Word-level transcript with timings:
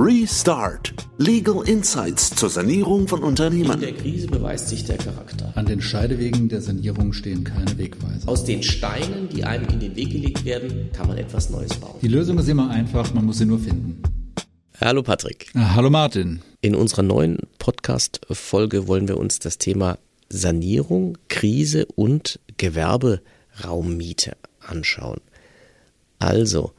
Restart. 0.00 0.94
Legal 1.16 1.68
Insights 1.68 2.30
zur 2.30 2.48
Sanierung 2.48 3.08
von 3.08 3.24
Unternehmen. 3.24 3.72
In 3.72 3.80
der 3.80 3.94
Krise 3.94 4.28
beweist 4.28 4.68
sich 4.68 4.84
der 4.84 4.96
Charakter. 4.96 5.50
An 5.56 5.66
den 5.66 5.80
Scheidewegen 5.80 6.48
der 6.48 6.62
Sanierung 6.62 7.12
stehen 7.12 7.42
keine 7.42 7.76
Wegweiser. 7.76 8.28
Aus 8.28 8.44
den 8.44 8.62
Steinen, 8.62 9.28
die 9.28 9.42
einem 9.42 9.66
in 9.68 9.80
den 9.80 9.96
Weg 9.96 10.10
gelegt 10.10 10.44
werden, 10.44 10.90
kann 10.92 11.08
man 11.08 11.18
etwas 11.18 11.50
Neues 11.50 11.74
bauen. 11.74 11.98
Die 12.00 12.06
Lösung 12.06 12.38
ist 12.38 12.48
immer 12.48 12.70
einfach, 12.70 13.12
man 13.12 13.24
muss 13.24 13.38
sie 13.38 13.46
nur 13.46 13.58
finden. 13.58 14.00
Hallo 14.80 15.02
Patrick. 15.02 15.50
Ah, 15.54 15.74
hallo 15.74 15.90
Martin. 15.90 16.42
In 16.60 16.76
unserer 16.76 17.02
neuen 17.02 17.38
Podcast-Folge 17.58 18.86
wollen 18.86 19.08
wir 19.08 19.16
uns 19.16 19.40
das 19.40 19.58
Thema 19.58 19.98
Sanierung, 20.28 21.18
Krise 21.28 21.86
und 21.96 22.38
Gewerberaummiete 22.56 24.36
anschauen. 24.60 25.20
Also, 26.20 26.70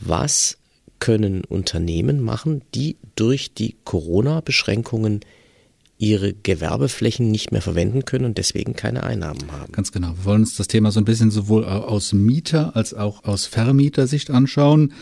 was 0.00 0.56
können 0.98 1.44
Unternehmen 1.44 2.20
machen, 2.20 2.62
die 2.74 2.96
durch 3.16 3.54
die 3.54 3.76
Corona-Beschränkungen 3.84 5.20
ihre 5.98 6.32
Gewerbeflächen 6.32 7.30
nicht 7.30 7.50
mehr 7.50 7.60
verwenden 7.60 8.04
können 8.04 8.24
und 8.24 8.38
deswegen 8.38 8.74
keine 8.74 9.02
Einnahmen 9.02 9.50
haben. 9.50 9.72
Ganz 9.72 9.90
genau. 9.90 10.14
Wir 10.16 10.24
wollen 10.24 10.42
uns 10.42 10.56
das 10.56 10.68
Thema 10.68 10.92
so 10.92 11.00
ein 11.00 11.04
bisschen 11.04 11.32
sowohl 11.32 11.64
aus 11.64 12.12
Mieter- 12.12 12.76
als 12.76 12.94
auch 12.94 13.24
aus 13.24 13.46
Vermietersicht 13.46 14.30
anschauen. 14.30 14.92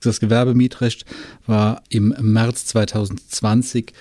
Das 0.00 0.20
Gewerbemietrecht 0.20 1.04
war 1.46 1.82
im 1.88 2.14
März 2.20 2.66
2020 2.66 3.92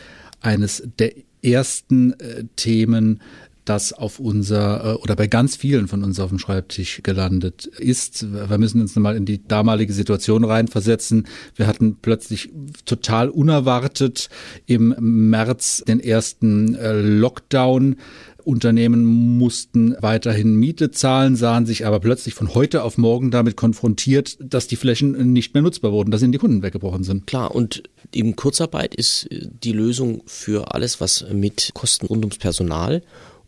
eines 0.41 0.83
der 0.99 1.13
ersten 1.41 2.13
äh, 2.19 2.45
Themen, 2.55 3.21
das 3.65 3.93
auf 3.93 4.19
unser 4.19 4.93
äh, 4.93 4.93
oder 4.95 5.15
bei 5.15 5.27
ganz 5.27 5.55
vielen 5.55 5.87
von 5.87 6.03
uns 6.03 6.19
auf 6.19 6.29
dem 6.29 6.39
Schreibtisch 6.39 7.01
gelandet 7.03 7.65
ist. 7.65 8.31
Wir 8.31 8.57
müssen 8.57 8.81
uns 8.81 8.95
nochmal 8.95 9.15
in 9.15 9.25
die 9.25 9.45
damalige 9.45 9.93
Situation 9.93 10.43
reinversetzen. 10.43 11.27
Wir 11.55 11.67
hatten 11.67 11.97
plötzlich 12.01 12.51
total 12.85 13.29
unerwartet 13.29 14.29
im 14.65 14.95
März 14.99 15.83
den 15.87 15.99
ersten 15.99 16.75
äh, 16.75 16.93
Lockdown. 16.93 17.95
Unternehmen 18.43 19.05
mussten 19.37 19.95
weiterhin 20.01 20.55
Miete 20.55 20.91
zahlen, 20.91 21.35
sahen 21.35 21.65
sich 21.65 21.85
aber 21.85 21.99
plötzlich 21.99 22.33
von 22.33 22.53
heute 22.53 22.83
auf 22.83 22.97
morgen 22.97 23.31
damit 23.31 23.55
konfrontiert, 23.55 24.37
dass 24.41 24.67
die 24.67 24.75
Flächen 24.75 25.31
nicht 25.31 25.53
mehr 25.53 25.63
nutzbar 25.63 25.91
wurden, 25.91 26.11
dass 26.11 26.21
ihnen 26.21 26.33
die 26.33 26.39
Kunden 26.39 26.61
weggebrochen 26.61 27.03
sind. 27.03 27.25
Klar, 27.25 27.55
und 27.55 27.83
eben 28.13 28.35
Kurzarbeit 28.35 28.95
ist 28.95 29.29
die 29.31 29.71
Lösung 29.71 30.23
für 30.25 30.73
alles, 30.73 30.99
was 30.99 31.25
mit 31.31 31.71
Kosten 31.73 32.05
rund 32.05 32.25
ums 32.25 32.37
Personal 32.37 33.01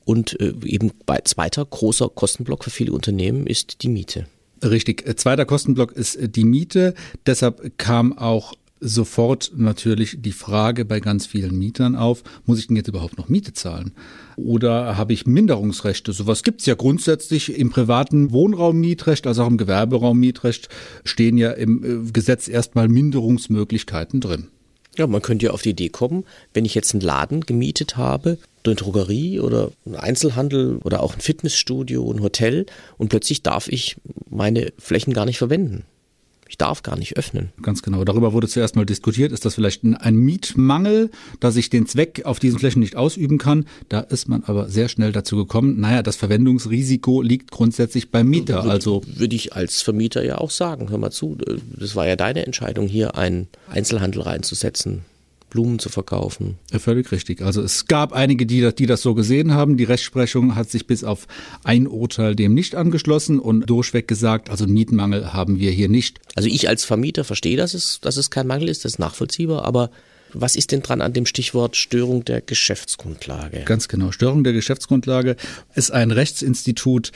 und 0.05 0.39
äh, 0.39 0.53
eben 0.63 0.91
bei 1.05 1.19
zweiter 1.25 1.65
großer 1.65 2.09
Kostenblock 2.09 2.63
für 2.63 2.69
viele 2.69 2.93
Unternehmen 2.93 3.47
ist 3.47 3.81
die 3.81 3.89
Miete. 3.89 4.27
Richtig. 4.63 5.05
Äh, 5.07 5.15
zweiter 5.15 5.45
Kostenblock 5.45 5.91
ist 5.91 6.15
äh, 6.15 6.29
die 6.29 6.45
Miete. 6.45 6.93
Deshalb 7.25 7.77
kam 7.77 8.17
auch 8.17 8.53
sofort 8.79 9.51
natürlich 9.55 10.17
die 10.19 10.31
Frage 10.31 10.85
bei 10.85 10.99
ganz 10.99 11.25
vielen 11.25 11.57
Mietern 11.57 11.95
auf, 11.95 12.23
muss 12.45 12.59
ich 12.59 12.67
denn 12.67 12.75
jetzt 12.75 12.87
überhaupt 12.87 13.17
noch 13.17 13.29
Miete 13.29 13.53
zahlen? 13.53 13.93
Oder 14.35 14.97
habe 14.97 15.13
ich 15.13 15.25
Minderungsrechte? 15.25 16.11
Sowas 16.11 16.43
gibt 16.43 16.59
es 16.59 16.67
ja 16.67 16.75
grundsätzlich 16.75 17.57
im 17.57 17.69
privaten 17.69 18.31
Wohnraummietrecht, 18.31 19.27
also 19.27 19.43
auch 19.43 19.47
im 19.47 19.57
Gewerberaummietrecht 19.57 20.69
stehen 21.03 21.37
ja 21.37 21.51
im 21.51 22.11
Gesetz 22.11 22.47
erstmal 22.47 22.87
Minderungsmöglichkeiten 22.89 24.19
drin. 24.19 24.47
Ja, 24.97 25.07
man 25.07 25.21
könnte 25.21 25.47
ja 25.47 25.51
auf 25.51 25.61
die 25.61 25.71
Idee 25.71 25.89
kommen, 25.89 26.25
wenn 26.53 26.65
ich 26.65 26.75
jetzt 26.75 26.93
einen 26.93 27.01
Laden 27.01 27.41
gemietet 27.41 27.97
habe, 27.97 28.37
eine 28.65 28.75
Drogerie 28.75 29.39
oder 29.39 29.71
einen 29.85 29.95
Einzelhandel 29.95 30.77
oder 30.83 31.01
auch 31.01 31.13
ein 31.13 31.21
Fitnessstudio, 31.21 32.11
ein 32.11 32.21
Hotel 32.21 32.65
und 32.97 33.09
plötzlich 33.09 33.43
darf 33.43 33.67
ich 33.67 33.97
meine 34.29 34.73
Flächen 34.77 35.13
gar 35.13 35.25
nicht 35.25 35.37
verwenden. 35.37 35.85
Ich 36.47 36.57
darf 36.59 36.83
gar 36.83 36.95
nicht 36.95 37.17
öffnen. 37.17 37.49
Ganz 37.63 37.81
genau. 37.81 38.03
Darüber 38.05 38.31
wurde 38.31 38.47
zuerst 38.47 38.75
mal 38.75 38.85
diskutiert. 38.85 39.31
Ist 39.31 39.45
das 39.45 39.55
vielleicht 39.55 39.83
ein 39.83 40.15
Mietmangel, 40.15 41.09
dass 41.39 41.55
ich 41.55 41.71
den 41.71 41.87
Zweck 41.87 42.21
auf 42.23 42.39
diesen 42.39 42.59
Flächen 42.59 42.81
nicht 42.81 42.95
ausüben 42.95 43.39
kann? 43.39 43.65
Da 43.89 44.01
ist 44.01 44.29
man 44.29 44.43
aber 44.43 44.69
sehr 44.69 44.87
schnell 44.87 45.11
dazu 45.11 45.37
gekommen. 45.37 45.79
Naja, 45.79 46.03
das 46.03 46.17
Verwendungsrisiko 46.17 47.23
liegt 47.23 47.49
grundsätzlich 47.49 48.11
beim 48.11 48.29
Mieter. 48.29 48.63
Also 48.63 49.01
würde 49.07 49.35
ich 49.35 49.53
als 49.53 49.81
Vermieter 49.81 50.23
ja 50.23 50.37
auch 50.37 50.51
sagen. 50.51 50.89
Hör 50.89 50.99
mal 50.99 51.11
zu. 51.11 51.35
Das 51.79 51.95
war 51.95 52.07
ja 52.07 52.15
deine 52.15 52.45
Entscheidung, 52.45 52.87
hier 52.87 53.17
einen 53.17 53.47
Einzelhandel 53.67 54.21
reinzusetzen. 54.21 55.03
Blumen 55.55 55.79
zu 55.79 55.87
verkaufen. 55.87 56.57
Ja, 56.73 56.79
völlig 56.79 57.13
richtig. 57.13 57.41
Also 57.41 57.61
es 57.61 57.87
gab 57.87 58.11
einige, 58.11 58.45
die, 58.45 58.75
die 58.75 58.85
das 58.87 59.01
so 59.01 59.13
gesehen 59.15 59.53
haben. 59.53 59.77
Die 59.77 59.85
Rechtsprechung 59.85 60.55
hat 60.55 60.69
sich 60.69 60.85
bis 60.85 61.05
auf 61.05 61.27
ein 61.63 61.87
Urteil 61.87 62.35
dem 62.35 62.53
nicht 62.53 62.75
angeschlossen 62.75 63.39
und 63.39 63.69
durchweg 63.69 64.05
gesagt, 64.05 64.49
also 64.49 64.67
Mietmangel 64.67 65.31
haben 65.31 65.57
wir 65.57 65.71
hier 65.71 65.87
nicht. 65.87 66.19
Also 66.35 66.49
ich 66.49 66.67
als 66.67 66.83
Vermieter 66.83 67.23
verstehe, 67.23 67.55
dass 67.55 67.73
es, 67.73 68.01
dass 68.01 68.17
es 68.17 68.29
kein 68.29 68.47
Mangel 68.47 68.67
ist, 68.67 68.83
das 68.83 68.93
ist 68.93 68.99
nachvollziehbar, 68.99 69.63
aber 69.63 69.91
was 70.33 70.57
ist 70.57 70.73
denn 70.73 70.81
dran 70.81 70.99
an 70.99 71.13
dem 71.13 71.25
Stichwort 71.25 71.77
Störung 71.77 72.25
der 72.25 72.41
Geschäftsgrundlage? 72.41 73.61
Ganz 73.63 73.87
genau. 73.87 74.11
Störung 74.11 74.43
der 74.43 74.51
Geschäftsgrundlage 74.51 75.37
ist 75.73 75.91
ein 75.91 76.11
Rechtsinstitut, 76.11 77.13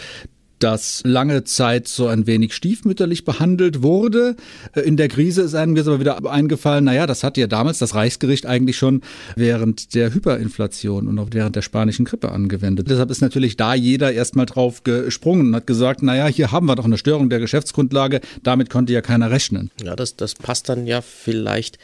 das 0.60 1.02
lange 1.06 1.44
Zeit 1.44 1.88
so 1.88 2.08
ein 2.08 2.28
wenig 2.28 2.54
stiefmütterlich 2.54 3.26
behandelt 3.26 3.82
wurde. 3.82 4.36
Äh, 4.74 4.82
in 4.82 4.98
der 4.98 5.08
Krise 5.08 5.42
ist 5.42 5.56
einem 5.56 5.76
jetzt 5.76 5.88
aber 5.88 6.00
wieder 6.00 6.30
eingefallen, 6.30 6.86
naja, 6.86 7.08
das 7.08 7.24
hat 7.24 7.38
ja 7.38 7.48
damals 7.48 7.80
das 7.80 7.96
Reichsgericht 7.96 8.46
eigentlich 8.46 8.78
schon 8.78 9.02
während 9.36 9.96
der 9.96 10.14
Hyperinflation 10.14 11.08
und 11.08 11.18
auch 11.20 11.30
während 11.32 11.56
der 11.56 11.62
spanischen 11.62 12.06
Grippe 12.06 12.32
angewendet. 12.32 12.90
Deshalb 12.90 13.10
ist 13.12 13.22
natürlich 13.22 13.58
da 13.58 13.74
jeder 13.74 14.12
erstmal 14.12 14.46
drauf 14.46 14.84
gesprungen 14.84 15.48
und 15.48 15.56
hat 15.56 15.68
gesagt, 15.68 16.04
naja, 16.04 16.28
hier 16.28 16.52
haben 16.52 16.68
wir 16.68 16.76
doch 16.76 16.86
eine 16.86 16.98
Störung 16.98 17.30
der 17.30 17.40
Geschäftsgrundlage, 17.40 18.22
damit 18.44 18.70
konnte 18.70 18.94
ja 18.94 19.02
keiner 19.02 19.32
rechnen. 19.32 19.72
Ja, 19.84 19.96
das, 19.96 20.16
das 20.16 20.36
passt 20.36 20.70
dann 20.70 20.86
ja 20.86 21.02
vielleicht 21.02 21.78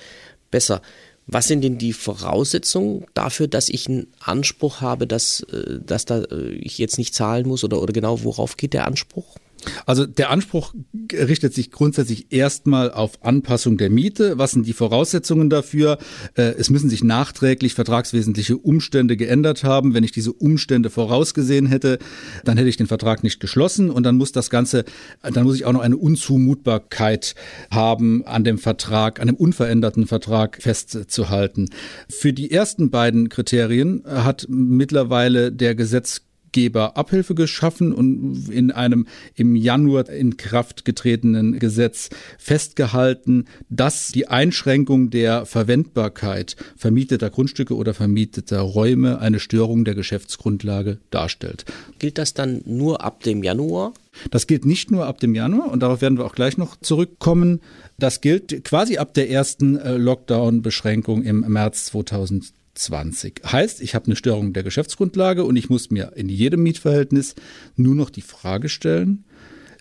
besser. 0.52 0.81
Was 1.28 1.47
sind 1.47 1.63
denn 1.63 1.78
die 1.78 1.94
Voraussetzungen 1.94 3.06
dafür, 3.16 3.47
dass 3.47 3.69
ich 3.69 3.88
einen 3.88 4.08
Anspruch 4.19 4.81
habe, 4.81 5.08
dass, 5.08 5.41
äh, 5.52 5.80
dass 5.84 6.06
da 6.06 6.24
äh, 6.24 6.52
ich 6.52 6.78
jetzt 6.78 6.97
nicht 6.97 7.16
zahlen 7.16 7.47
muss 7.47 7.63
oder, 7.63 7.81
oder 7.81 7.94
genau 7.94 8.24
worauf 8.24 8.58
geht 8.58 8.74
der 8.74 8.86
Anspruch? 8.86 9.38
Also 9.85 10.05
der 10.05 10.29
Anspruch 10.29 10.73
richtet 11.11 11.53
sich 11.53 11.71
grundsätzlich 11.71 12.31
erstmal 12.31 12.91
auf 12.91 13.23
Anpassung 13.23 13.77
der 13.77 13.89
Miete. 13.89 14.38
Was 14.38 14.51
sind 14.51 14.67
die 14.67 14.73
Voraussetzungen 14.73 15.49
dafür? 15.49 15.97
Äh, 16.35 16.53
es 16.57 16.69
müssen 16.69 16.89
sich 16.89 17.03
nachträglich 17.03 17.73
vertragswesentliche 17.73 18.57
Umstände 18.57 19.17
geändert 19.17 19.63
haben. 19.63 19.94
Wenn 19.94 20.03
ich 20.03 20.11
diese 20.11 20.33
Umstände 20.33 20.89
vorausgesehen 20.89 21.65
hätte, 21.65 21.99
dann 22.44 22.57
hätte 22.57 22.69
ich 22.69 22.77
den 22.77 22.88
Vertrag 22.88 23.23
nicht 23.23 23.39
geschlossen 23.39 23.89
und 23.89 24.03
dann 24.03 24.17
muss 24.17 24.31
das 24.31 24.49
Ganze, 24.49 24.85
dann 25.21 25.44
muss 25.44 25.55
ich 25.55 25.65
auch 25.65 25.73
noch 25.73 25.81
eine 25.81 25.97
Unzumutbarkeit 25.97 27.35
haben, 27.71 28.25
an 28.25 28.44
dem 28.44 28.57
Vertrag, 28.57 29.19
an 29.19 29.27
dem 29.27 29.35
unveränderten 29.35 30.07
Vertrag 30.07 30.61
festzuhalten. 30.61 31.69
Für 32.09 32.33
die 32.33 32.51
ersten 32.51 32.89
beiden 32.89 33.29
Kriterien 33.29 34.03
hat 34.05 34.47
mittlerweile 34.49 35.51
der 35.51 35.75
Gesetz 35.75 36.21
Gesetzgeber 36.55 36.95
Abhilfe 36.95 37.35
geschaffen 37.35 37.91
und 37.91 38.47
in 38.49 38.71
einem 38.71 39.07
im 39.35 39.55
Januar 39.55 40.09
in 40.09 40.38
Kraft 40.38 40.85
getretenen 40.85 41.59
Gesetz 41.59 42.09
festgehalten, 42.38 43.45
dass 43.69 44.07
die 44.07 44.29
Einschränkung 44.29 45.09
der 45.09 45.45
Verwendbarkeit 45.45 46.55
vermieteter 46.77 47.29
Grundstücke 47.29 47.75
oder 47.75 47.94
vermieteter 47.94 48.61
Räume 48.61 49.19
eine 49.19 49.41
Störung 49.41 49.83
der 49.83 49.95
Geschäftsgrundlage 49.95 50.99
darstellt. 51.11 51.65
Gilt 51.99 52.17
das 52.17 52.33
dann 52.33 52.61
nur 52.65 53.03
ab 53.03 53.23
dem 53.23 53.44
Januar? 53.44 53.94
Das 54.31 54.47
gilt 54.47 54.65
nicht 54.65 54.91
nur 54.91 55.07
ab 55.07 55.19
dem 55.19 55.35
Januar 55.35 55.69
und 55.71 55.81
darauf 55.83 56.01
werden 56.01 56.17
wir 56.17 56.25
auch 56.25 56.35
gleich 56.35 56.57
noch 56.57 56.77
zurückkommen. 56.79 57.59
Das 57.99 58.21
gilt 58.21 58.63
quasi 58.63 58.97
ab 58.97 59.13
der 59.13 59.29
ersten 59.29 59.75
äh, 59.75 59.97
Lockdown-Beschränkung 59.97 61.23
im 61.23 61.41
März 61.41 61.88
2020. 61.88 62.64
20. 62.75 63.41
Heißt, 63.52 63.81
ich 63.81 63.96
habe 63.96 64.06
eine 64.06 64.16
Störung 64.16 64.53
der 64.53 64.63
Geschäftsgrundlage 64.63 65.44
und 65.44 65.56
ich 65.56 65.69
muss 65.69 65.90
mir 65.90 66.13
in 66.16 66.30
jedem 66.30 66.63
Mietverhältnis 66.63 67.36
nur 67.75 67.96
noch 67.96 68.09
die 68.09 68.22
Frage 68.22 68.69
stellen, 68.69 69.24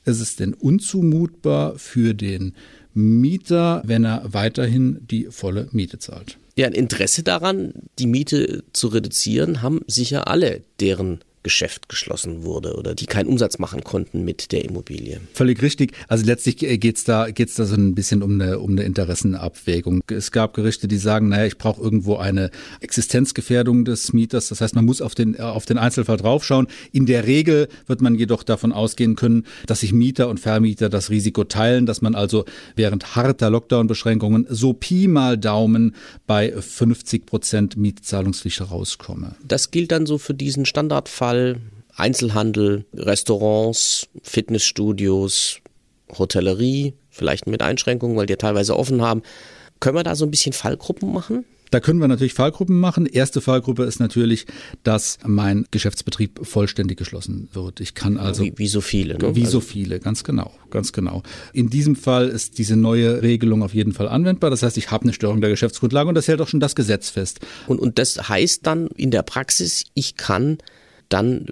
ist 0.04 0.20
es 0.20 0.36
denn 0.36 0.54
unzumutbar 0.54 1.78
für 1.78 2.14
den 2.14 2.54
Mieter, 2.92 3.82
wenn 3.84 4.04
er 4.04 4.22
weiterhin 4.32 4.98
die 5.10 5.26
volle 5.30 5.68
Miete 5.72 5.98
zahlt? 5.98 6.38
Ja, 6.56 6.66
ein 6.66 6.72
Interesse 6.72 7.24
daran, 7.24 7.72
die 7.98 8.06
Miete 8.06 8.62
zu 8.72 8.88
reduzieren, 8.88 9.62
haben 9.62 9.80
sicher 9.88 10.28
alle, 10.28 10.62
deren 10.78 11.20
Geschäft 11.44 11.88
geschlossen 11.90 12.42
wurde 12.42 12.74
oder 12.74 12.94
die 12.94 13.06
keinen 13.06 13.28
Umsatz 13.28 13.58
machen 13.58 13.84
konnten 13.84 14.24
mit 14.24 14.50
der 14.50 14.64
Immobilie. 14.64 15.20
Völlig 15.34 15.62
richtig. 15.62 15.92
Also 16.08 16.24
letztlich 16.24 16.56
geht's 16.56 17.04
da, 17.04 17.30
geht's 17.30 17.54
da 17.54 17.66
so 17.66 17.76
ein 17.76 17.94
bisschen 17.94 18.22
um 18.22 18.40
eine, 18.40 18.58
um 18.58 18.70
eine 18.72 18.82
Interessenabwägung. 18.82 20.02
Es 20.10 20.32
gab 20.32 20.54
Gerichte, 20.54 20.88
die 20.88 20.96
sagen, 20.96 21.28
naja, 21.28 21.44
ich 21.44 21.58
brauche 21.58 21.82
irgendwo 21.82 22.16
eine 22.16 22.50
Existenzgefährdung 22.80 23.84
des 23.84 24.14
Mieters. 24.14 24.48
Das 24.48 24.62
heißt, 24.62 24.74
man 24.74 24.86
muss 24.86 25.02
auf 25.02 25.14
den, 25.14 25.38
auf 25.38 25.66
den 25.66 25.76
Einzelfall 25.76 26.16
draufschauen. 26.16 26.66
In 26.92 27.04
der 27.04 27.26
Regel 27.26 27.68
wird 27.86 28.00
man 28.00 28.14
jedoch 28.14 28.42
davon 28.42 28.72
ausgehen 28.72 29.14
können, 29.14 29.44
dass 29.66 29.80
sich 29.80 29.92
Mieter 29.92 30.28
und 30.30 30.40
Vermieter 30.40 30.88
das 30.88 31.10
Risiko 31.10 31.44
teilen, 31.44 31.84
dass 31.84 32.00
man 32.00 32.14
also 32.14 32.46
während 32.74 33.16
harter 33.16 33.50
Lockdown-Beschränkungen 33.50 34.46
so 34.48 34.72
Pi 34.72 35.08
mal 35.08 35.36
Daumen 35.36 35.94
bei 36.26 36.52
50 36.52 37.26
Prozent 37.26 37.76
Mietzahlungspflicht 37.76 38.70
rauskomme. 38.70 39.34
Das 39.46 39.70
gilt 39.70 39.92
dann 39.92 40.06
so 40.06 40.16
für 40.16 40.32
diesen 40.32 40.64
Standardfall 40.64 41.33
Einzelhandel, 41.34 41.60
Einzelhandel, 41.96 42.84
Restaurants, 42.94 44.08
Fitnessstudios, 44.22 45.58
Hotellerie, 46.16 46.94
vielleicht 47.10 47.46
mit 47.46 47.62
Einschränkungen, 47.62 48.16
weil 48.16 48.26
die 48.26 48.32
ja 48.32 48.36
teilweise 48.36 48.76
offen 48.76 49.02
haben. 49.02 49.22
Können 49.80 49.96
wir 49.96 50.02
da 50.02 50.14
so 50.14 50.24
ein 50.24 50.30
bisschen 50.30 50.52
Fallgruppen 50.52 51.12
machen? 51.12 51.44
Da 51.70 51.80
können 51.80 51.98
wir 51.98 52.06
natürlich 52.06 52.34
Fallgruppen 52.34 52.78
machen. 52.78 53.04
Erste 53.06 53.40
Fallgruppe 53.40 53.82
ist 53.82 53.98
natürlich, 53.98 54.46
dass 54.84 55.18
mein 55.26 55.66
Geschäftsbetrieb 55.72 56.46
vollständig 56.46 56.98
geschlossen 56.98 57.48
wird. 57.52 57.80
Ich 57.80 57.94
kann 57.94 58.16
also. 58.16 58.44
Wie, 58.44 58.52
wie 58.56 58.68
so 58.68 58.80
viele, 58.80 59.18
ne? 59.18 59.34
Wie 59.34 59.40
also 59.40 59.58
so 59.58 59.60
viele, 59.60 59.98
ganz 59.98 60.22
genau, 60.22 60.52
ganz 60.70 60.92
genau. 60.92 61.24
In 61.52 61.70
diesem 61.70 61.96
Fall 61.96 62.28
ist 62.28 62.58
diese 62.58 62.76
neue 62.76 63.22
Regelung 63.22 63.64
auf 63.64 63.74
jeden 63.74 63.92
Fall 63.92 64.08
anwendbar. 64.08 64.50
Das 64.50 64.62
heißt, 64.62 64.76
ich 64.78 64.92
habe 64.92 65.02
eine 65.02 65.12
Störung 65.12 65.40
der 65.40 65.50
Geschäftsgrundlage 65.50 66.08
und 66.08 66.14
das 66.14 66.28
hält 66.28 66.40
auch 66.40 66.48
schon 66.48 66.60
das 66.60 66.76
Gesetz 66.76 67.10
fest. 67.10 67.40
Und, 67.66 67.80
und 67.80 67.98
das 67.98 68.28
heißt 68.28 68.64
dann 68.64 68.86
in 68.94 69.10
der 69.10 69.22
Praxis, 69.22 69.84
ich 69.94 70.16
kann 70.16 70.58
dann 71.08 71.46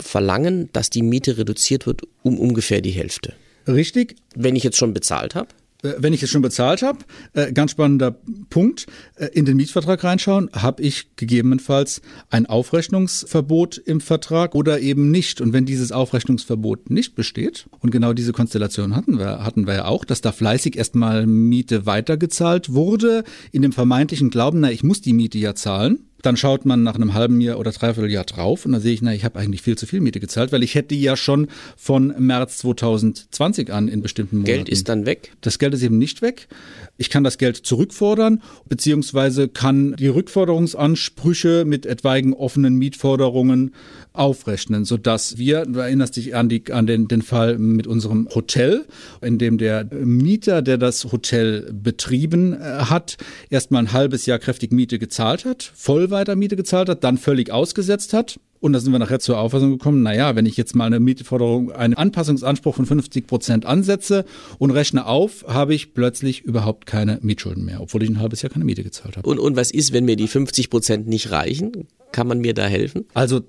verlangen, 0.00 0.70
dass 0.72 0.90
die 0.90 1.02
Miete 1.02 1.38
reduziert 1.38 1.86
wird 1.86 2.02
um 2.22 2.38
ungefähr 2.38 2.80
die 2.80 2.90
Hälfte. 2.90 3.34
Richtig. 3.66 4.16
Wenn 4.34 4.56
ich 4.56 4.64
jetzt 4.64 4.76
schon 4.76 4.94
bezahlt 4.94 5.34
habe? 5.34 5.48
Äh, 5.82 5.94
wenn 5.98 6.12
ich 6.12 6.22
es 6.22 6.30
schon 6.30 6.42
bezahlt 6.42 6.82
habe, 6.82 6.98
äh, 7.34 7.52
ganz 7.52 7.72
spannender 7.72 8.16
Punkt, 8.58 8.86
äh, 9.14 9.26
in 9.34 9.44
den 9.44 9.56
Mietvertrag 9.56 10.02
reinschauen, 10.02 10.50
habe 10.52 10.82
ich 10.82 11.14
gegebenenfalls 11.14 12.02
ein 12.28 12.46
Aufrechnungsverbot 12.46 13.78
im 13.78 14.00
Vertrag 14.00 14.56
oder 14.56 14.80
eben 14.80 15.12
nicht. 15.12 15.40
Und 15.40 15.52
wenn 15.52 15.64
dieses 15.64 15.92
Aufrechnungsverbot 15.92 16.90
nicht 16.90 17.14
besteht, 17.14 17.68
und 17.78 17.92
genau 17.92 18.14
diese 18.14 18.32
Konstellation 18.32 18.96
hatten 18.96 19.16
wir, 19.16 19.44
hatten 19.44 19.68
wir 19.68 19.74
ja 19.74 19.84
auch, 19.84 20.04
dass 20.04 20.22
da 20.22 20.32
fleißig 20.32 20.76
erstmal 20.76 21.24
Miete 21.24 21.86
weitergezahlt 21.86 22.74
wurde, 22.74 23.22
in 23.52 23.62
dem 23.62 23.70
vermeintlichen 23.70 24.30
Glauben, 24.30 24.58
na, 24.58 24.72
ich 24.72 24.82
muss 24.82 25.02
die 25.02 25.12
Miete 25.12 25.38
ja 25.38 25.54
zahlen. 25.54 26.00
Dann 26.22 26.36
schaut 26.36 26.66
man 26.66 26.82
nach 26.82 26.96
einem 26.96 27.14
halben 27.14 27.40
Jahr 27.40 27.60
oder 27.60 27.70
dreiviertel 27.70 28.10
Jahr 28.10 28.24
drauf 28.24 28.66
und 28.66 28.72
dann 28.72 28.80
sehe 28.80 28.92
ich, 28.92 29.02
na, 29.02 29.14
ich 29.14 29.24
habe 29.24 29.38
eigentlich 29.38 29.62
viel 29.62 29.78
zu 29.78 29.86
viel 29.86 30.00
Miete 30.00 30.18
gezahlt, 30.18 30.50
weil 30.50 30.64
ich 30.64 30.74
hätte 30.74 30.96
ja 30.96 31.16
schon 31.16 31.46
von 31.76 32.12
März 32.18 32.58
2020 32.58 33.72
an 33.72 33.86
in 33.86 34.02
bestimmten 34.02 34.38
Monaten. 34.38 34.52
Geld 34.52 34.68
ist 34.68 34.88
dann 34.88 35.06
weg? 35.06 35.36
Das 35.42 35.60
Geld 35.60 35.74
ist 35.74 35.82
eben 35.82 35.98
nicht 35.98 36.20
weg. 36.20 36.48
Ich 36.96 37.08
kann 37.08 37.22
das 37.22 37.38
Geld 37.38 37.58
zurückfordern, 37.58 38.42
beziehungsweise 38.68 39.48
kann 39.48 39.96
die 39.96 40.08
Rückforderungsansprüche 40.08 41.64
mit 41.64 41.86
etwaigen 41.86 42.34
offenen 42.34 42.76
Mietforderungen 42.76 43.74
aufrechnen, 44.12 44.84
sodass 44.84 45.38
wir, 45.38 45.64
du 45.64 45.78
erinnerst 45.78 46.16
dich 46.16 46.34
an, 46.34 46.48
die, 46.48 46.72
an 46.72 46.86
den, 46.86 47.08
den 47.08 47.22
Fall 47.22 47.58
mit 47.58 47.86
unserem 47.86 48.28
Hotel, 48.34 48.86
in 49.20 49.38
dem 49.38 49.58
der 49.58 49.84
Mieter, 49.84 50.62
der 50.62 50.78
das 50.78 51.12
Hotel 51.12 51.72
betrieben 51.72 52.54
äh, 52.54 52.58
hat, 52.58 53.16
erstmal 53.50 53.82
ein 53.82 53.92
halbes 53.92 54.26
Jahr 54.26 54.38
kräftig 54.38 54.72
Miete 54.72 54.98
gezahlt 54.98 55.44
hat, 55.44 55.72
voll 55.74 56.10
weiter 56.10 56.36
Miete 56.36 56.56
gezahlt 56.56 56.88
hat, 56.88 57.04
dann 57.04 57.18
völlig 57.18 57.50
ausgesetzt 57.50 58.12
hat 58.12 58.38
und 58.60 58.72
da 58.72 58.80
sind 58.80 58.92
wir 58.92 58.98
nachher 58.98 59.20
zur 59.20 59.38
Auffassung 59.38 59.70
gekommen, 59.70 60.02
naja, 60.02 60.36
wenn 60.36 60.46
ich 60.46 60.56
jetzt 60.56 60.74
mal 60.74 60.86
eine 60.86 61.00
Mietforderung, 61.00 61.72
einen 61.72 61.94
Anpassungsanspruch 61.94 62.74
von 62.74 62.86
50 62.86 63.26
Prozent 63.26 63.66
ansetze 63.66 64.24
und 64.58 64.70
rechne 64.70 65.06
auf, 65.06 65.44
habe 65.48 65.74
ich 65.74 65.94
plötzlich 65.94 66.42
überhaupt 66.42 66.86
keine 66.86 67.18
Mietschulden 67.22 67.64
mehr, 67.64 67.80
obwohl 67.80 68.02
ich 68.02 68.08
ein 68.08 68.20
halbes 68.20 68.42
Jahr 68.42 68.50
keine 68.50 68.64
Miete 68.64 68.82
gezahlt 68.82 69.16
habe. 69.16 69.28
Und, 69.28 69.38
und 69.38 69.56
was 69.56 69.70
ist, 69.70 69.92
wenn 69.92 70.04
mir 70.04 70.16
die 70.16 70.28
50 70.28 70.70
Prozent 70.70 71.06
nicht 71.06 71.30
reichen? 71.30 71.88
Kann 72.12 72.26
man 72.26 72.38
mir 72.38 72.54
da 72.54 72.66
helfen? 72.66 73.04
Also 73.14 73.42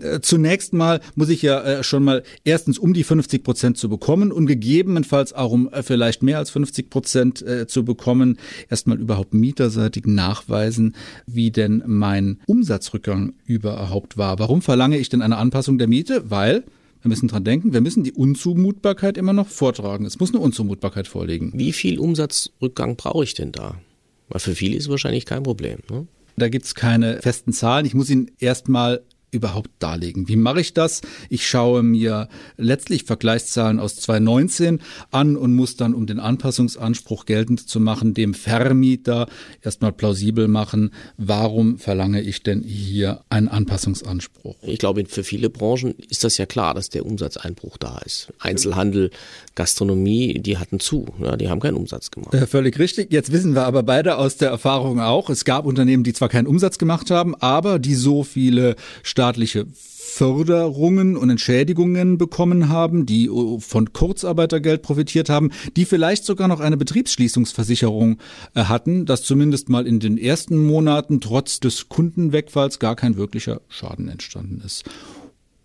äh, 0.00 0.20
zunächst 0.20 0.72
mal 0.72 1.00
muss 1.14 1.28
ich 1.28 1.42
ja 1.42 1.62
äh, 1.62 1.82
schon 1.82 2.04
mal 2.04 2.22
erstens 2.44 2.78
um 2.78 2.94
die 2.94 3.04
50 3.04 3.44
Prozent 3.44 3.76
zu 3.76 3.88
bekommen 3.88 4.32
und 4.32 4.46
gegebenenfalls 4.46 5.32
auch 5.32 5.50
um 5.50 5.68
äh, 5.72 5.82
vielleicht 5.82 6.22
mehr 6.22 6.38
als 6.38 6.50
50 6.50 6.90
Prozent 6.90 7.42
äh, 7.42 7.66
zu 7.66 7.84
bekommen, 7.84 8.38
erstmal 8.70 8.98
überhaupt 8.98 9.34
mieterseitig 9.34 10.06
nachweisen, 10.06 10.94
wie 11.26 11.50
denn 11.50 11.82
mein 11.86 12.40
Umsatzrückgang 12.46 13.34
überhaupt 13.44 14.16
war. 14.16 14.38
Warum 14.38 14.62
verlange 14.62 14.98
ich 14.98 15.08
denn 15.08 15.22
eine 15.22 15.36
Anpassung 15.36 15.78
der 15.78 15.88
Miete? 15.88 16.30
Weil 16.30 16.64
wir 17.02 17.10
müssen 17.10 17.28
dran 17.28 17.44
denken, 17.44 17.72
wir 17.72 17.80
müssen 17.80 18.04
die 18.04 18.12
Unzumutbarkeit 18.12 19.16
immer 19.18 19.32
noch 19.32 19.48
vortragen. 19.48 20.04
Es 20.04 20.18
muss 20.18 20.30
eine 20.30 20.40
Unzumutbarkeit 20.40 21.06
vorliegen. 21.06 21.52
Wie 21.54 21.72
viel 21.72 21.98
Umsatzrückgang 21.98 22.96
brauche 22.96 23.24
ich 23.24 23.34
denn 23.34 23.52
da? 23.52 23.80
Weil 24.28 24.40
für 24.40 24.54
viele 24.54 24.76
ist 24.76 24.84
es 24.84 24.90
wahrscheinlich 24.90 25.24
kein 25.24 25.42
Problem. 25.42 25.78
Ne? 25.90 26.06
Da 26.38 26.48
gibt 26.48 26.66
es 26.66 26.74
keine 26.74 27.20
festen 27.20 27.52
Zahlen. 27.52 27.86
Ich 27.86 27.94
muss 27.94 28.10
ihn 28.10 28.30
erstmal 28.38 29.02
überhaupt 29.30 29.70
darlegen? 29.78 30.28
Wie 30.28 30.36
mache 30.36 30.60
ich 30.60 30.74
das? 30.74 31.02
Ich 31.28 31.46
schaue 31.46 31.82
mir 31.82 32.28
letztlich 32.56 33.04
Vergleichszahlen 33.04 33.78
aus 33.78 33.96
2019 33.96 34.80
an 35.10 35.36
und 35.36 35.54
muss 35.54 35.76
dann, 35.76 35.94
um 35.94 36.06
den 36.06 36.20
Anpassungsanspruch 36.20 37.26
geltend 37.26 37.68
zu 37.68 37.80
machen, 37.80 38.14
dem 38.14 38.34
Vermieter 38.34 39.28
erstmal 39.62 39.92
plausibel 39.92 40.48
machen, 40.48 40.92
warum 41.16 41.78
verlange 41.78 42.20
ich 42.22 42.42
denn 42.42 42.62
hier 42.62 43.22
einen 43.28 43.48
Anpassungsanspruch? 43.48 44.56
Ich 44.62 44.78
glaube, 44.78 45.04
für 45.06 45.24
viele 45.24 45.50
Branchen 45.50 45.94
ist 46.08 46.24
das 46.24 46.38
ja 46.38 46.46
klar, 46.46 46.74
dass 46.74 46.88
der 46.88 47.04
Umsatzeinbruch 47.04 47.76
da 47.76 47.98
ist. 48.04 48.32
Einzelhandel, 48.38 49.10
Gastronomie, 49.54 50.38
die 50.40 50.58
hatten 50.58 50.80
zu, 50.80 51.06
ja, 51.22 51.36
die 51.36 51.48
haben 51.48 51.60
keinen 51.60 51.76
Umsatz 51.76 52.10
gemacht. 52.10 52.34
Äh, 52.34 52.46
völlig 52.46 52.78
richtig. 52.78 53.12
Jetzt 53.12 53.32
wissen 53.32 53.54
wir 53.54 53.64
aber 53.64 53.82
beide 53.82 54.16
aus 54.16 54.36
der 54.36 54.50
Erfahrung 54.50 55.00
auch, 55.00 55.30
es 55.30 55.44
gab 55.44 55.66
Unternehmen, 55.66 56.04
die 56.04 56.12
zwar 56.12 56.28
keinen 56.28 56.46
Umsatz 56.46 56.78
gemacht 56.78 57.10
haben, 57.10 57.34
aber 57.34 57.78
die 57.78 57.94
so 57.94 58.22
viele 58.22 58.76
staatliche 59.18 59.66
Förderungen 59.74 61.16
und 61.16 61.28
Entschädigungen 61.28 62.18
bekommen 62.18 62.68
haben, 62.68 63.04
die 63.04 63.28
von 63.58 63.92
Kurzarbeitergeld 63.92 64.82
profitiert 64.82 65.28
haben, 65.28 65.50
die 65.76 65.86
vielleicht 65.86 66.24
sogar 66.24 66.46
noch 66.46 66.60
eine 66.60 66.76
Betriebsschließungsversicherung 66.76 68.18
äh, 68.54 68.64
hatten, 68.64 69.06
dass 69.06 69.24
zumindest 69.24 69.70
mal 69.70 69.88
in 69.88 69.98
den 69.98 70.18
ersten 70.18 70.64
Monaten 70.64 71.20
trotz 71.20 71.58
des 71.58 71.88
Kundenwegfalls 71.88 72.78
gar 72.78 72.94
kein 72.94 73.16
wirklicher 73.16 73.60
Schaden 73.68 74.06
entstanden 74.06 74.62
ist. 74.64 74.84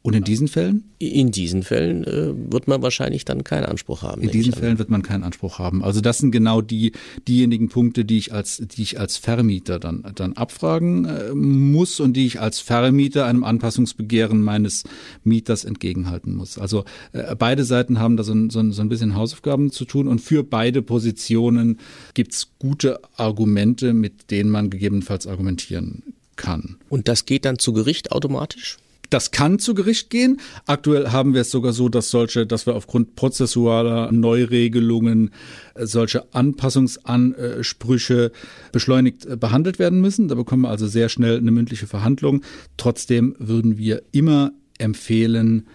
Und 0.04 0.16
in 0.16 0.26
diesen 0.26 0.50
Fällen? 0.50 0.84
In 1.00 1.32
diesen 1.32 1.64
Fällen 1.64 2.04
äh, 2.04 2.34
wird 2.52 2.68
man 2.68 2.82
wahrscheinlich 2.82 3.24
dann 3.24 3.46
keinen 3.46 3.64
Anspruch 3.64 4.02
haben. 4.04 4.22
In 4.22 4.32
diesen 4.32 4.52
Fällen 4.52 4.78
wird 4.78 4.90
man 4.90 5.02
keinen 5.02 5.24
Anspruch 5.24 5.60
haben. 5.60 5.82
Also 5.82 6.02
das 6.02 6.18
sind 6.18 6.32
genau 6.32 6.60
die 6.62 6.92
diejenigen 7.26 7.70
Punkte, 7.70 8.04
die 8.04 8.18
ich 8.18 8.34
als 8.34 8.58
die 8.58 8.82
ich 8.82 9.00
als 9.00 9.16
Vermieter 9.16 9.80
dann 9.80 10.04
dann 10.16 10.34
abfragen 10.34 11.06
äh, 11.06 11.34
muss 11.34 12.02
und 12.02 12.18
die 12.18 12.26
ich 12.26 12.42
als 12.42 12.60
Vermieter 12.60 13.26
einem 13.26 13.46
Anpassungsbegehren 13.46 14.42
meines 14.42 14.84
Mieters 15.24 15.64
entgegenhalten 15.64 16.36
muss. 16.36 16.58
Also 16.58 16.84
äh, 17.14 17.34
beide 17.38 17.64
Seiten 17.64 17.98
haben 17.98 18.18
da 18.18 18.24
so 18.24 18.34
ein, 18.34 18.50
so, 18.50 18.60
ein, 18.60 18.74
so 18.74 18.82
ein 18.82 18.90
bisschen 18.90 19.16
Hausaufgaben 19.16 19.72
zu 19.72 19.86
tun 19.86 20.10
und 20.10 20.20
für 20.20 20.44
beide 20.44 20.82
Positionen 20.82 21.80
gibt's 22.14 22.50
gute 22.60 23.00
Argumente, 23.16 23.94
mit 23.94 24.32
denen 24.32 24.50
man 24.50 24.70
gegebenenfalls 24.70 25.28
argumentieren 25.28 26.04
kann. 26.36 26.76
Und 26.90 27.08
das 27.08 27.26
geht 27.26 27.46
dann 27.46 27.58
zu 27.58 27.72
Gericht 27.72 28.12
automatisch? 28.12 28.80
Das 29.14 29.30
kann 29.30 29.60
zu 29.60 29.76
Gericht 29.76 30.10
gehen. 30.10 30.40
Aktuell 30.66 31.12
haben 31.12 31.36
wir 31.36 31.42
es 31.42 31.52
sogar 31.52 31.72
so, 31.72 31.88
dass 31.88 32.10
solche, 32.10 32.48
dass 32.48 32.66
wir 32.66 32.74
aufgrund 32.74 33.16
prozessualer 33.16 34.12
Neuregelungen 34.12 35.30
äh, 35.76 35.86
solche 35.86 36.34
Anpassungsansprüche 36.34 38.32
beschleunigt 38.72 39.28
äh, 39.28 39.38
behandelt 39.38 39.78
werden 39.78 40.02
müssen. 40.02 40.30
Da 40.30 40.34
bekommen 40.34 40.64
wir 40.64 40.70
also 40.70 40.88
sehr 40.88 41.10
schnell 41.10 41.38
eine 41.38 41.52
mündliche 41.52 41.86
Verhandlung. 41.86 42.42
Trotzdem 42.76 43.36
würden 43.38 43.78
wir 43.78 44.02
immer 44.12 44.52
empfehlen, 44.80 45.68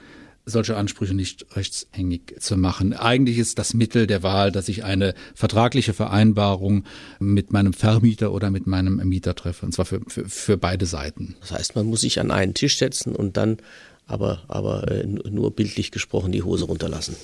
solche 0.49 0.76
Ansprüche 0.76 1.14
nicht 1.14 1.47
rechtshängig 1.55 2.37
zu 2.40 2.57
machen. 2.57 2.93
Eigentlich 2.93 3.38
ist 3.38 3.59
das 3.59 3.75
Mittel 3.75 4.07
der 4.07 4.23
Wahl, 4.23 4.52
dass 4.52 4.69
ich 4.69 4.85
eine 4.85 5.14
vertragliche 5.35 5.93
Vereinbarung 5.93 6.85
mit 7.19 7.52
meinem 7.52 7.73
Vermieter 7.73 8.33
oder 8.33 8.50
mit 8.50 8.67
meinem 8.67 8.97
Mieter 8.97 9.35
treffe, 9.35 9.67
und 9.67 9.73
zwar 9.73 9.85
für, 9.85 10.00
für, 10.09 10.28
für 10.28 10.57
beide 10.57 10.87
Seiten. 10.87 11.37
Das 11.40 11.52
heißt, 11.52 11.76
man 11.76 11.87
muss 11.87 12.00
sich 12.00 12.21
an 12.21 12.31
einen 12.31 12.55
Tisch 12.55 12.78
setzen 12.78 13.14
und 13.14 13.37
dann 13.37 13.59
aber, 14.08 14.40
aber 14.48 14.90
äh, 14.90 15.06
nur 15.06 15.50
bildlich 15.50 15.90
gesprochen 15.90 16.32
die 16.32 16.42
Hose 16.42 16.64
runterlassen. 16.64 17.14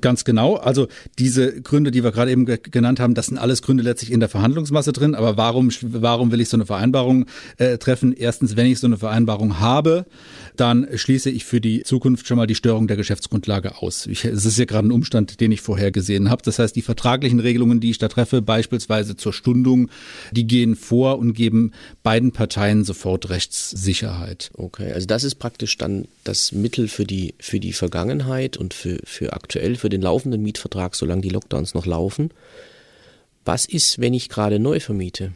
Ganz 0.00 0.24
genau. 0.24 0.56
Also 0.56 0.88
diese 1.18 1.62
Gründe, 1.62 1.92
die 1.92 2.02
wir 2.02 2.10
gerade 2.10 2.32
eben 2.32 2.46
genannt 2.46 2.98
haben, 2.98 3.14
das 3.14 3.26
sind 3.26 3.38
alles 3.38 3.62
Gründe 3.62 3.84
letztlich 3.84 4.10
in 4.10 4.18
der 4.18 4.28
Verhandlungsmasse 4.28 4.92
drin. 4.92 5.14
Aber 5.14 5.36
warum, 5.36 5.70
warum 5.82 6.32
will 6.32 6.40
ich 6.40 6.48
so 6.48 6.56
eine 6.56 6.66
Vereinbarung 6.66 7.26
äh, 7.58 7.78
treffen? 7.78 8.12
Erstens, 8.12 8.56
wenn 8.56 8.66
ich 8.66 8.80
so 8.80 8.88
eine 8.88 8.98
Vereinbarung 8.98 9.60
habe, 9.60 10.04
dann 10.56 10.86
schließe 10.92 11.30
ich 11.30 11.44
für 11.44 11.60
die 11.60 11.84
Zukunft 11.84 12.26
schon 12.26 12.38
mal 12.38 12.48
die 12.48 12.56
Störung 12.56 12.88
der 12.88 12.96
Geschäftsgrundlage 12.96 13.80
aus. 13.80 14.06
Ich, 14.06 14.24
es 14.24 14.44
ist 14.44 14.58
ja 14.58 14.64
gerade 14.64 14.88
ein 14.88 14.92
Umstand, 14.92 15.40
den 15.40 15.52
ich 15.52 15.60
vorher 15.60 15.92
gesehen 15.92 16.28
habe. 16.28 16.42
Das 16.42 16.58
heißt, 16.58 16.74
die 16.74 16.82
vertraglichen 16.82 17.38
Regelungen, 17.38 17.78
die 17.78 17.90
ich 17.90 17.98
da 17.98 18.08
treffe, 18.08 18.42
beispielsweise 18.42 19.16
zur 19.16 19.32
Stundung, 19.32 19.90
die 20.32 20.46
gehen 20.48 20.74
vor 20.74 21.18
und 21.18 21.34
geben 21.34 21.70
beiden 22.02 22.32
Parteien 22.32 22.82
sofort 22.82 23.30
Rechtssicherheit. 23.30 24.50
Okay, 24.54 24.92
also 24.92 25.06
das 25.06 25.22
ist 25.22 25.36
praktisch 25.36 25.78
dann 25.78 26.06
das 26.24 26.31
das 26.32 26.50
Mittel 26.50 26.88
für 26.88 27.04
die, 27.04 27.34
für 27.40 27.60
die 27.60 27.74
Vergangenheit 27.74 28.56
und 28.56 28.72
für, 28.72 28.98
für 29.04 29.34
aktuell, 29.34 29.76
für 29.76 29.90
den 29.90 30.00
laufenden 30.00 30.42
Mietvertrag, 30.42 30.94
solange 30.94 31.20
die 31.20 31.28
Lockdowns 31.28 31.74
noch 31.74 31.84
laufen. 31.84 32.30
Was 33.44 33.66
ist, 33.66 34.00
wenn 34.00 34.14
ich 34.14 34.30
gerade 34.30 34.58
neu 34.58 34.80
vermiete 34.80 35.32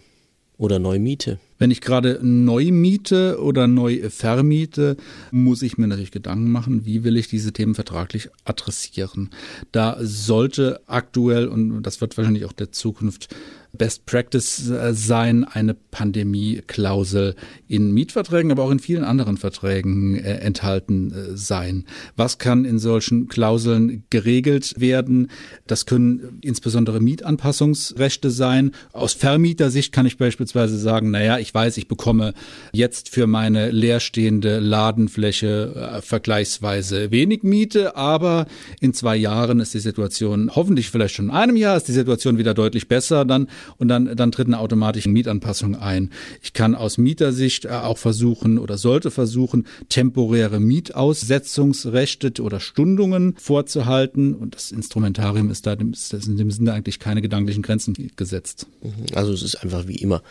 oder 0.57 0.79
neu 0.79 0.99
miete? 0.99 1.39
Wenn 1.59 1.71
ich 1.71 1.81
gerade 1.81 2.19
neu 2.23 2.71
miete 2.71 3.41
oder 3.41 3.67
neu 3.67 4.11
vermiete, 4.11 4.97
muss 5.31 5.63
ich 5.63 5.79
mir 5.79 5.87
natürlich 5.87 6.11
Gedanken 6.11 6.51
machen, 6.51 6.85
wie 6.85 7.05
will 7.05 7.17
ich 7.17 7.29
diese 7.29 7.53
Themen 7.53 7.75
vertraglich 7.75 8.29
adressieren. 8.45 9.31
Da 9.73 9.97
sollte 10.01 10.81
aktuell, 10.87 11.49
und 11.49 11.83
das 11.83 12.01
wird 12.01 12.17
wahrscheinlich 12.17 12.45
auch 12.45 12.53
der 12.53 12.73
Zukunft 12.73 13.29
Best 13.77 14.07
Practice 14.07 14.71
äh, 14.71 14.95
sein, 14.95 15.45
eine 15.45 15.75
Pandemie-Klausel 15.75 17.35
in 17.69 17.93
Mietverträgen, 17.93 18.51
aber 18.51 18.65
auch 18.65 18.71
in 18.71 18.79
vielen 18.79 19.05
anderen 19.05 19.37
Verträgen 19.37 20.17
äh, 20.17 20.39
enthalten 20.39 21.13
äh, 21.13 21.37
sein. 21.37 21.85
Was 22.17 22.39
kann 22.39 22.65
in 22.65 22.79
solchen 22.79 23.29
Klauseln 23.29 24.05
geregelt 24.11 24.81
werden? 24.81 25.31
Das 25.67 25.87
können 25.87 26.39
insbesondere 26.41 27.01
Mietanpassungsrechte 27.01 28.31
sein. 28.31 28.73
Aus 28.93 29.13
Vermietersicht 29.13 29.93
kann 29.93 30.07
ich 30.07 30.17
beispielsweise 30.17 30.79
sagen, 30.79 31.11
naja, 31.11 31.39
ich 31.39 31.46
weiß, 31.55 31.77
ich 31.77 31.89
bekomme 31.89 32.35
jetzt 32.73 33.09
für 33.09 33.27
meine 33.27 33.71
leerstehende 33.71 34.59
Ladenfläche 34.59 36.01
vergleichsweise 36.03 37.11
wenig 37.11 37.43
Miete, 37.43 37.97
aber 37.97 38.47
in 38.81 38.95
zwei 38.95 39.17
Jahren 39.17 39.61
ist 39.61 39.75
die 39.75 39.81
Situation, 39.81 40.51
hoffentlich 40.55 40.91
vielleicht 40.91 41.15
schon 41.15 41.27
in 41.27 41.31
einem 41.31 41.57
Jahr, 41.57 41.77
ist 41.77 41.89
die 41.89 41.93
Situation 41.93 42.39
wieder 42.39 42.55
deutlich 42.55 42.89
besser. 42.89 43.25
Dann 43.25 43.49
und 43.79 43.89
dann, 43.89 44.17
dann 44.17 44.33
tritt 44.33 44.47
eine 44.47 44.59
automatische 44.59 45.09
Mietanpassung 45.09 45.77
ein. 45.77 46.11
Ich 46.43 46.53
kann 46.53 46.75
aus 46.75 46.99
Mietersicht 46.99 47.65
äh, 47.65 47.69
auch 47.69 47.99
versuchen 47.99 48.59
oder 48.59 48.79
sollte 48.79 49.11
versuchen, 49.11 49.67
temporäre 49.89 50.61
Mietaussetzungsrechte 50.61 52.43
oder 52.43 52.61
Stundungen 52.61 53.35
vorzuhalten 53.39 54.35
und 54.35 54.55
das 54.55 54.73
Instrumentarium 54.73 55.51
ist 55.51 55.67
da 55.67 55.73
ist 55.75 56.13
in 56.13 56.37
dem 56.37 56.51
Sinne 56.51 56.73
eigentlich 56.73 56.99
keine 56.99 57.23
gedanklichen 57.23 57.63
Grenzen 57.63 58.11
gesetzt. 58.17 58.67
Mhm. 58.83 58.91
Also 59.15 59.33
es 59.33 59.43
ist 59.43 59.57
einfach 59.57 59.87
wie 59.89 59.97
immer 59.97 60.23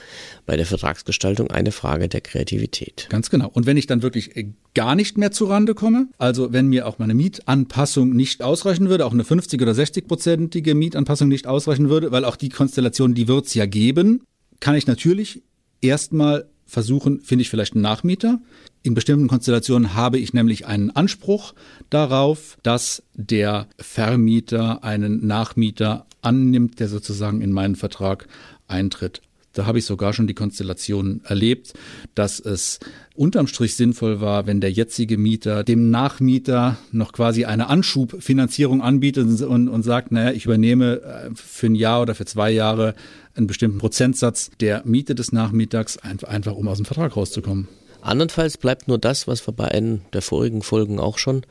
bei 0.45 0.57
der 0.57 0.65
Vertragsgestaltung 1.05 1.51
eine 1.51 1.71
Frage 1.71 2.09
der 2.09 2.21
Kreativität. 2.21 3.07
Ganz 3.09 3.29
genau. 3.29 3.49
Und 3.53 3.65
wenn 3.65 3.77
ich 3.77 3.87
dann 3.87 4.01
wirklich 4.01 4.35
äh, 4.35 4.51
gar 4.73 4.95
nicht 4.95 5.17
mehr 5.17 5.31
zurande 5.31 5.75
komme, 5.75 6.07
also 6.17 6.51
wenn 6.51 6.67
mir 6.67 6.87
auch 6.87 6.99
meine 6.99 7.13
Mietanpassung 7.13 8.09
nicht 8.09 8.41
ausreichen 8.41 8.89
würde, 8.89 9.05
auch 9.05 9.13
eine 9.13 9.23
50 9.23 9.61
oder 9.61 9.73
60 9.73 10.07
prozentige 10.07 10.73
Mietanpassung 10.75 11.27
nicht 11.27 11.47
ausreichen 11.47 11.89
würde, 11.89 12.11
weil 12.11 12.25
auch 12.25 12.35
die 12.35 12.49
Konstellation, 12.49 13.13
die 13.13 13.27
wird 13.27 13.45
es 13.45 13.53
ja 13.53 13.65
geben, 13.65 14.23
kann 14.59 14.75
ich 14.75 14.87
natürlich 14.87 15.43
erstmal 15.81 16.47
versuchen, 16.65 17.21
finde 17.21 17.43
ich 17.43 17.49
vielleicht 17.49 17.75
einen 17.75 17.83
Nachmieter. 17.83 18.39
In 18.81 18.95
bestimmten 18.95 19.27
Konstellationen 19.27 19.93
habe 19.93 20.17
ich 20.17 20.33
nämlich 20.33 20.65
einen 20.65 20.89
Anspruch 20.89 21.53
darauf, 21.91 22.57
dass 22.63 23.03
der 23.13 23.67
Vermieter 23.77 24.83
einen 24.83 25.27
Nachmieter 25.27 26.07
annimmt, 26.21 26.79
der 26.79 26.87
sozusagen 26.87 27.41
in 27.41 27.51
meinen 27.51 27.75
Vertrag 27.75 28.27
eintritt. 28.67 29.21
Da 29.55 29.65
habe 29.65 29.79
ich 29.79 29.85
sogar 29.85 30.13
schon 30.13 30.27
die 30.27 30.33
Konstellation 30.33 31.21
erlebt, 31.23 31.73
dass 32.13 32.39
es 32.39 32.79
unterm 33.15 33.47
Strich 33.47 33.75
sinnvoll 33.75 34.19
war, 34.19 34.45
wenn 34.47 34.59
der 34.59 34.71
jetzige 34.71 35.17
Mieter 35.17 35.63
dem 35.63 35.89
Nachmieter 35.89 36.77
noch 36.91 37.13
quasi 37.13 37.45
eine 37.45 37.67
Anschubfinanzierung 37.67 38.81
anbietet 38.81 39.41
und, 39.41 39.69
und 39.69 39.83
sagt, 39.83 40.11
naja, 40.11 40.31
ich 40.31 40.45
übernehme 40.45 41.01
äh, 41.01 41.29
für 41.33 41.67
ein 41.67 41.75
Jahr 41.75 42.01
oder 42.01 42.15
für 42.15 42.25
zwei 42.25 42.51
Jahre 42.51 42.95
einen 43.33 43.47
bestimmten 43.47 43.77
Prozentsatz 43.77 44.51
der 44.59 44.83
Miete 44.85 45.15
des 45.15 45.31
Nachmietags, 45.31 45.97
einfach 45.97 46.55
um 46.55 46.67
aus 46.67 46.77
dem 46.77 46.85
Vertrag 46.85 47.15
rauszukommen. 47.15 47.69
Andernfalls 48.01 48.57
bleibt 48.57 48.87
nur 48.87 48.99
das, 48.99 49.25
was 49.27 49.47
wir 49.47 49.53
bei 49.53 49.69
einem 49.69 50.01
der 50.13 50.21
vorigen 50.21 50.61
Folgen 50.61 50.99
auch 50.99 51.17
schon 51.17 51.43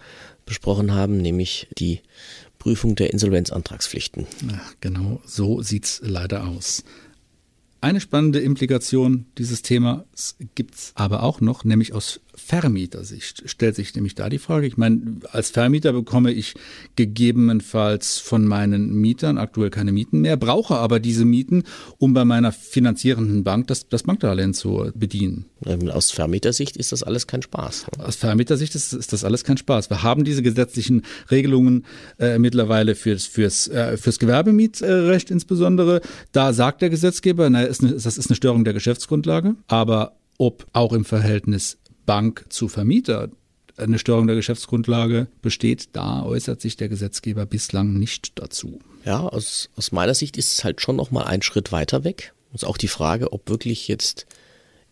besprochen 0.44 0.92
haben, 0.92 1.16
nämlich 1.16 1.68
die 1.78 2.00
Prüfung 2.58 2.96
der 2.96 3.12
Insolvenzantragspflichten. 3.12 4.26
Ja, 4.50 4.60
genau, 4.80 5.20
so 5.24 5.62
sieht's 5.62 6.00
leider 6.04 6.46
aus. 6.46 6.84
Eine 7.84 8.00
spannende 8.00 8.40
Implikation 8.40 9.26
dieses 9.36 9.60
Themas 9.60 10.36
gibt 10.54 10.74
es 10.74 10.92
aber 10.94 11.22
auch 11.22 11.42
noch, 11.42 11.64
nämlich 11.64 11.92
aus 11.92 12.22
Vermietersicht 12.36 13.42
stellt 13.46 13.76
sich 13.76 13.94
nämlich 13.94 14.14
da 14.14 14.28
die 14.28 14.38
Frage. 14.38 14.66
Ich 14.66 14.76
meine, 14.76 15.00
als 15.30 15.50
Vermieter 15.50 15.92
bekomme 15.92 16.32
ich 16.32 16.54
gegebenenfalls 16.96 18.18
von 18.18 18.46
meinen 18.46 18.94
Mietern 18.94 19.38
aktuell 19.38 19.70
keine 19.70 19.92
Mieten 19.92 20.20
mehr, 20.20 20.36
brauche 20.36 20.76
aber 20.76 21.00
diese 21.00 21.24
Mieten, 21.24 21.64
um 21.98 22.14
bei 22.14 22.24
meiner 22.24 22.52
finanzierenden 22.52 23.44
Bank 23.44 23.68
das, 23.68 23.88
das 23.88 24.02
Bankdarlehen 24.02 24.54
zu 24.54 24.90
bedienen. 24.94 25.46
Ähm, 25.64 25.90
aus 25.90 26.10
Vermietersicht 26.10 26.76
ist 26.76 26.92
das 26.92 27.02
alles 27.02 27.26
kein 27.26 27.42
Spaß. 27.42 27.86
Aus 27.98 28.16
Vermietersicht 28.16 28.74
ist, 28.74 28.92
ist 28.92 29.12
das 29.12 29.24
alles 29.24 29.44
kein 29.44 29.56
Spaß. 29.56 29.90
Wir 29.90 30.02
haben 30.02 30.24
diese 30.24 30.42
gesetzlichen 30.42 31.02
Regelungen 31.30 31.84
äh, 32.18 32.38
mittlerweile 32.38 32.94
fürs, 32.94 33.26
fürs, 33.26 33.68
äh, 33.68 33.96
fürs 33.96 34.18
Gewerbemietrecht 34.18 35.30
insbesondere. 35.30 36.00
Da 36.32 36.52
sagt 36.52 36.82
der 36.82 36.90
Gesetzgeber, 36.90 37.48
na, 37.50 37.62
ist 37.62 37.82
eine, 37.82 37.92
das 37.92 38.06
ist 38.06 38.28
eine 38.28 38.36
Störung 38.36 38.64
der 38.64 38.74
Geschäftsgrundlage, 38.74 39.54
aber 39.68 40.16
ob 40.38 40.66
auch 40.72 40.92
im 40.92 41.04
Verhältnis 41.04 41.78
Bank 42.06 42.46
zu 42.48 42.68
Vermieter 42.68 43.28
eine 43.76 43.98
Störung 43.98 44.26
der 44.26 44.36
Geschäftsgrundlage 44.36 45.26
besteht, 45.42 45.90
da 45.94 46.22
äußert 46.22 46.60
sich 46.60 46.76
der 46.76 46.88
Gesetzgeber 46.88 47.46
bislang 47.46 47.94
nicht 47.94 48.38
dazu. 48.38 48.80
Ja, 49.04 49.20
aus, 49.20 49.70
aus 49.76 49.92
meiner 49.92 50.14
Sicht 50.14 50.36
ist 50.36 50.52
es 50.52 50.64
halt 50.64 50.80
schon 50.80 50.96
noch 50.96 51.10
mal 51.10 51.24
ein 51.24 51.42
Schritt 51.42 51.72
weiter 51.72 52.04
weg. 52.04 52.32
Und 52.52 52.64
auch 52.64 52.76
die 52.76 52.88
Frage, 52.88 53.32
ob 53.32 53.50
wirklich 53.50 53.88
jetzt 53.88 54.26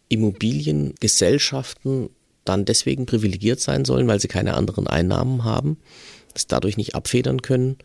Immobiliengesellschaften 0.08 2.10
dann 2.44 2.64
deswegen 2.64 3.06
privilegiert 3.06 3.60
sein 3.60 3.84
sollen, 3.84 4.08
weil 4.08 4.20
sie 4.20 4.28
keine 4.28 4.54
anderen 4.54 4.88
Einnahmen 4.88 5.44
haben, 5.44 5.78
es 6.34 6.48
dadurch 6.48 6.76
nicht 6.76 6.96
abfedern 6.96 7.40
können. 7.40 7.76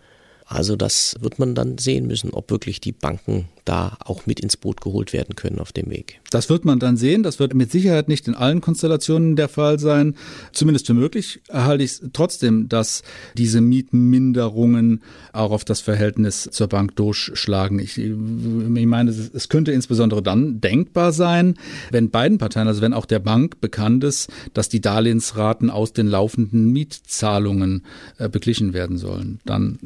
Also 0.47 0.77
das 0.77 1.15
wird 1.19 1.39
man 1.39 1.55
dann 1.55 1.77
sehen 1.77 2.07
müssen, 2.07 2.31
ob 2.31 2.49
wirklich 2.51 2.79
die 2.79 2.93
Banken 2.93 3.49
da 3.65 3.97
auch 3.99 4.25
mit 4.25 4.39
ins 4.39 4.55
Boot 4.55 4.79
geholt 4.79 5.11
werden 5.11 5.35
können 5.35 5.59
auf 5.59 5.73
dem 5.73 5.89
Weg. 5.89 6.21
Das 6.29 6.49
wird 6.49 6.63
man 6.63 6.79
dann 6.79 6.95
sehen. 6.95 7.21
Das 7.21 7.39
wird 7.39 7.53
mit 7.53 7.69
Sicherheit 7.69 8.07
nicht 8.07 8.27
in 8.27 8.35
allen 8.35 8.61
Konstellationen 8.61 9.35
der 9.35 9.49
Fall 9.49 9.77
sein. 9.77 10.15
Zumindest 10.53 10.87
für 10.87 10.93
möglich 10.93 11.41
halte 11.51 11.83
ich 11.83 11.91
es 11.91 12.03
trotzdem, 12.13 12.69
dass 12.69 13.03
diese 13.37 13.59
Mietminderungen 13.59 15.01
auch 15.33 15.51
auf 15.51 15.65
das 15.65 15.81
Verhältnis 15.81 16.47
zur 16.49 16.67
Bank 16.67 16.95
durchschlagen. 16.95 17.79
Ich, 17.79 17.97
ich 17.97 18.15
meine, 18.15 19.11
es 19.11 19.49
könnte 19.49 19.73
insbesondere 19.73 20.23
dann 20.23 20.61
denkbar 20.61 21.11
sein, 21.11 21.55
wenn 21.91 22.09
beiden 22.09 22.37
Parteien, 22.37 22.67
also 22.67 22.81
wenn 22.81 22.93
auch 22.93 23.05
der 23.05 23.19
Bank 23.19 23.59
bekannt 23.59 24.05
ist, 24.05 24.29
dass 24.53 24.69
die 24.69 24.79
Darlehensraten 24.79 25.69
aus 25.69 25.91
den 25.91 26.07
laufenden 26.07 26.71
Mietzahlungen 26.71 27.83
äh, 28.17 28.29
beglichen 28.29 28.73
werden 28.73 28.97
sollen. 28.97 29.39
Dann 29.45 29.77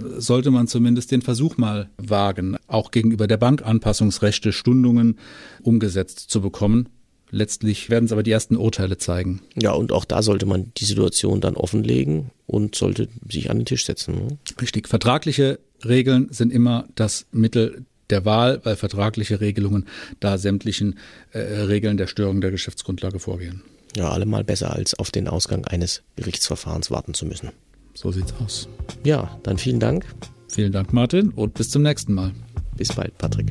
sollte 0.52 0.60
man 0.60 0.68
zumindest 0.68 1.12
den 1.12 1.22
Versuch 1.22 1.58
mal 1.58 1.90
wagen, 1.98 2.58
auch 2.68 2.92
gegenüber 2.92 3.28
der 3.28 3.38
Bank 3.38 3.66
Anpassungsrechte, 3.66 4.52
Stundungen 4.52 5.18
umgesetzt 5.64 6.30
zu 6.30 6.42
bekommen. 6.42 6.90
Letztlich 7.30 7.90
werden 7.90 8.06
es 8.06 8.12
aber 8.12 8.24
die 8.24 8.32
ersten 8.32 8.58
Urteile 8.58 8.98
zeigen. 8.98 9.42
Ja, 9.56 9.72
und 9.72 9.94
auch 9.94 10.04
da 10.04 10.22
sollte 10.22 10.46
man 10.46 10.74
die 10.76 10.84
Situation 10.84 11.40
dann 11.40 11.56
offenlegen 11.56 12.32
und 12.46 12.76
sollte 12.76 13.08
sich 13.30 13.50
an 13.50 13.60
den 13.60 13.66
Tisch 13.66 13.86
setzen. 13.86 14.16
Ne? 14.16 14.38
Richtig. 14.60 14.90
Vertragliche 14.90 15.60
Regeln 15.86 16.28
sind 16.32 16.52
immer 16.52 16.86
das 16.96 17.26
Mittel 17.32 17.86
der 18.10 18.26
Wahl, 18.26 18.60
weil 18.64 18.76
vertragliche 18.76 19.40
Regelungen 19.40 19.86
da 20.20 20.38
sämtlichen 20.38 21.00
äh, 21.32 21.40
Regeln 21.40 21.96
der 21.96 22.08
Störung 22.08 22.42
der 22.42 22.52
Geschäftsgrundlage 22.52 23.20
vorgehen. 23.20 23.62
Ja, 23.96 24.10
allemal 24.10 24.44
besser 24.44 24.74
als 24.74 24.94
auf 25.00 25.12
den 25.12 25.30
Ausgang 25.30 25.64
eines 25.64 26.02
Gerichtsverfahrens 26.18 26.92
warten 26.92 27.14
zu 27.14 27.26
müssen. 27.26 27.52
So 27.94 28.12
sieht's 28.12 28.34
aus. 28.44 28.68
Ja, 29.04 29.38
dann 29.44 29.58
vielen 29.58 29.80
Dank. 29.80 30.06
Vielen 30.52 30.74
Dank, 30.74 30.92
Martin, 30.92 31.30
und 31.30 31.54
bis 31.54 31.70
zum 31.70 31.82
nächsten 31.82 32.14
Mal. 32.14 32.34
Bis 32.76 32.92
bald, 32.94 33.18
Patrick. 33.18 33.50